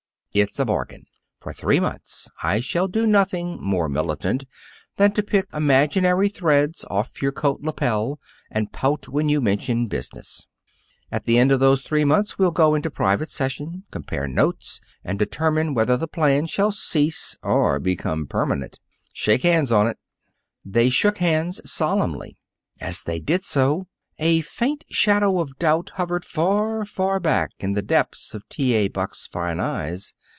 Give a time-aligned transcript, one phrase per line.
[0.33, 1.03] "It's a bargain.
[1.41, 4.45] For three months I shall do nothing more militant
[4.95, 8.17] than to pick imaginary threads off your coat lapel
[8.49, 10.47] and pout when you mention business.
[11.11, 15.19] At the end of those three months we'll go into private session, compare notes, and
[15.19, 18.79] determine whether the plan shall cease or become permanent.
[19.11, 19.97] Shake hands on it."
[20.63, 22.37] They shook hands solemnly.
[22.79, 23.87] As they did so,
[24.23, 28.75] a faint shadow of doubt hovered far, far back in the depths of T.
[28.75, 28.87] A.
[28.87, 30.13] Buck's fine eyes.